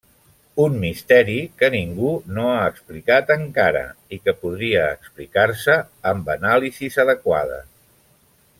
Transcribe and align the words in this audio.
Un 0.61 0.77
misteri 0.83 1.35
que 1.61 1.69
ningú 1.75 2.13
no 2.37 2.45
ha 2.53 2.63
explicat 2.69 3.29
encara 3.35 3.83
i 4.17 4.19
que 4.25 4.35
podria 4.47 4.89
explicar-se 4.95 5.77
amb 6.15 6.33
anàlisis 6.39 6.99
adequades. 7.07 7.71